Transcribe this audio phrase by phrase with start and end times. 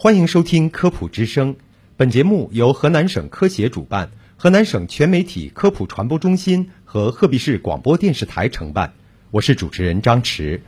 [0.00, 1.54] 欢迎收听《科普之声》，
[1.96, 8.92] 本节目由河南省科协主办，河南省全媒体科普传播中心和鹤壁市广播电视台承办。
[9.32, 10.62] 我是主持人张驰。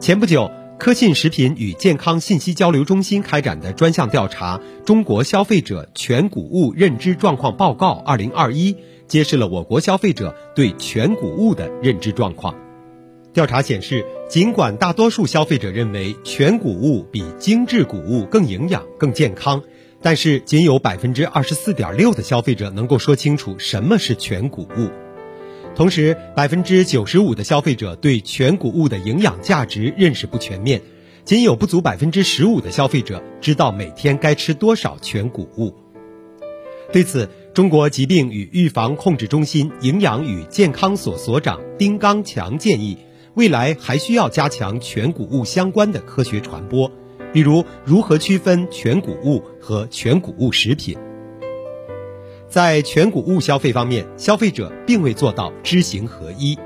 [0.00, 4.56] 前不久，科信食品与健康信息交流中心开展的专项调查
[4.86, 8.72] 《中国消费者全谷物认知状况报告（二零二一）》
[9.06, 12.63] 揭示了我国消费者对全谷物的认知状况。
[13.34, 19.60] 调查显示，尽管大多数消费者认为全谷物比精致谷物更营养、更健康，
[20.00, 24.88] 但是仅有百分之二十四点六的消费者能够说清楚什么是全谷物。
[25.74, 30.80] 同时，百分之九十五的消费者对全谷物的营养价值认识不全面，
[31.24, 35.74] 仅有不足百分之十五的消费者知道每天该吃多少全谷物。
[36.92, 42.96] 对此，中国疾病与预防控制中心营养与健康所所长丁刚强建议，
[43.34, 46.90] 未来还需要加强全谷物相关的科学传播，
[47.32, 50.96] 比如如何区分全谷物和全谷物食品。
[52.48, 56.56] 在全谷物消费方面，消费者并未做到知行合一。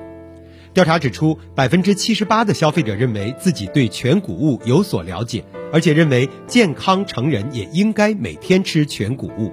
[0.75, 5.43] 调查指出，百分之七十八的消费者认为自己对全谷物有所了解，
[5.73, 9.51] 而且认为健康成人也应该每天吃全谷物，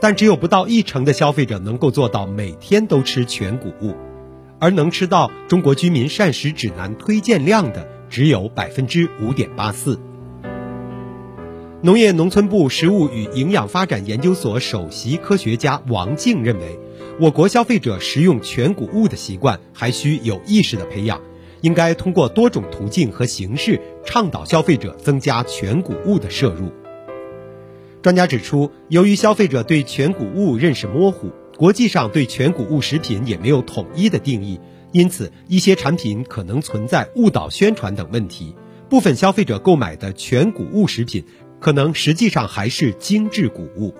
[0.00, 3.94] 但只有不到一成的消费者能够做到每天都吃全谷物，
[4.58, 9.98] 而能吃到中国居民膳食指南推荐量的只有百分之五点八四。
[11.80, 16.76] 农业农村部食物与营养发展研究所首席科学家王静认为，
[17.20, 21.20] 我国消费者食用全谷物的习惯还需有意识的培养，
[21.60, 26.72] 应该通过多种途径和形式倡导消费者增加全谷物的摄入。
[28.02, 34.60] 专家指出，由于消费者对全谷物认识模糊，国际上对全谷物食品也没有统一的定义，
[34.92, 38.54] 因此一些产品可能存在误导宣传等问题，
[38.88, 41.24] 部分消费者购买的全谷物食品。
[41.58, 43.92] 可能实际上还是精致谷物。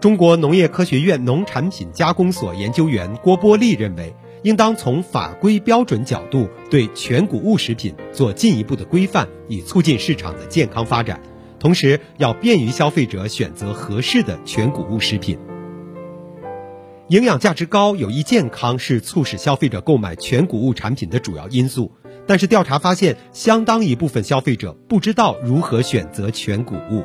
[0.00, 11.20] 中国农业科学院农产品加工所研究员郭波利认为，应当从法规标准角度对全谷物食品做进一步的规范，以促进市场的健康发展。
[11.58, 15.38] 同时，要便于消费者选择合适的全谷物食品。
[17.10, 21.90] 营养价值高、有益健康是促使消费者购买全谷物产品的主要因素。
[22.24, 27.02] 但是调查发现，相当一部分消费者不知道如何选择全谷物。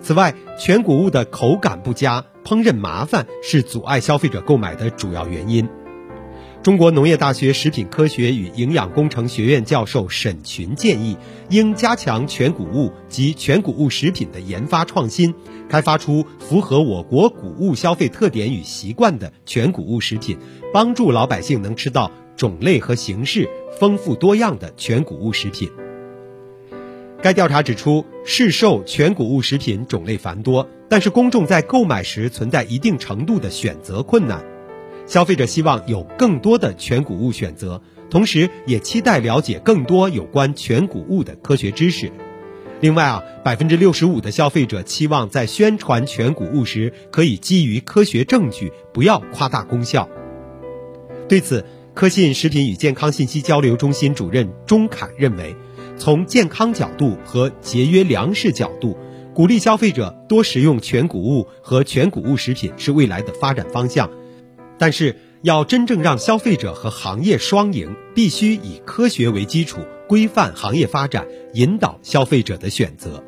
[0.00, 5.68] 此外，全谷物的口感不佳、烹饪麻烦是阻碍消费者购买的主要原因。
[6.66, 11.16] 中国农业大学食品科学与营养工程学院教授沈群建议，
[11.48, 15.32] 应加强全谷物及全谷物食品的研发创新，
[15.68, 20.38] 开发出符合我国谷物消费特点与习惯的全谷物食品，
[20.74, 22.10] 帮助老百姓能吃到。
[22.36, 25.70] 种类和形式丰富多样的全谷物食品。
[27.22, 34.44] 该调查指出，市售全谷物食品种类繁多，但是公众在购买时存在一定程度的选择困难。
[35.06, 37.80] 消费者希望有更多的全谷物选择，
[38.10, 42.10] 同时也期待了解更多有关全谷物的科学知识。
[42.80, 50.08] 另外啊，百分之六十五的消费者期望在宣传全谷物时可以基于科学证据，不要夸大功效。
[51.28, 55.56] 对此，科信食品与健康信息交流中心主任钟凯认为，
[55.96, 58.98] 从健康角度和节约粮食角度，
[59.32, 64.10] 鼓励消费者多食用全谷物和全谷物食品是未来的发展方向。
[64.78, 73.22] 但是，要真正让消费者和行业双赢，必须以科学为基础，规范行业发展，引导消费者的选择。